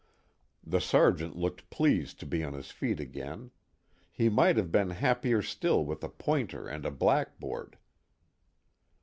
The 0.65 0.81
Sergeant 0.81 1.35
looked 1.35 1.69
pleased 1.69 2.19
to 2.21 2.25
be 2.25 2.43
on 2.43 2.53
his 2.53 2.71
feet 2.71 2.99
again; 2.99 3.51
he 4.11 4.29
might 4.29 4.57
have 4.57 4.71
been 4.71 4.89
happier 4.89 5.43
still 5.43 5.85
with 5.85 6.03
a 6.03 6.09
pointer 6.09 6.67
and 6.67 6.87
a 6.87 6.89
blackboard. 6.89 7.77